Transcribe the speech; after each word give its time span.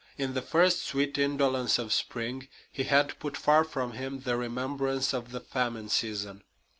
In 0.17 0.33
the 0.33 0.41
first 0.41 0.81
sweet 0.83 1.19
indolence 1.19 1.77
of 1.77 1.93
spring 1.93 2.47
he 2.71 2.85
had 2.85 3.19
put 3.19 3.37
far 3.37 3.63
from 3.63 3.91
him 3.91 4.21
the 4.21 4.35
remembrance 4.35 5.13
of 5.13 5.29
the 5.31 5.39
famine 5.41 5.89
season. 5.89 6.41